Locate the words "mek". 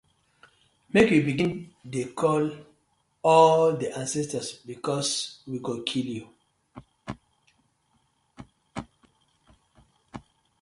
0.91-1.07